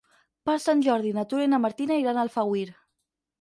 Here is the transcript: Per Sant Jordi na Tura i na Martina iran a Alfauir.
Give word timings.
Per 0.49 0.53
Sant 0.61 0.79
Jordi 0.87 1.11
na 1.17 1.25
Tura 1.33 1.45
i 1.49 1.51
na 1.55 1.59
Martina 1.67 1.99
iran 2.05 2.19
a 2.19 2.25
Alfauir. 2.27 2.65